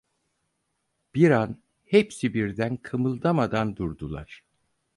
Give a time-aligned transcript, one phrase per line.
[1.15, 4.43] Bir an hepsi birden kımıldamadan durdular.